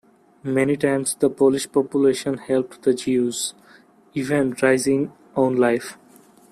Many 0.41 0.77
times, 0.77 1.13
the 1.13 1.29
Polish 1.29 1.71
population 1.71 2.39
helped 2.39 2.81
the 2.81 2.95
Jews, 2.95 3.53
even 4.15 4.55
rising 4.59 5.13
own 5.35 5.57
life. 5.57 5.95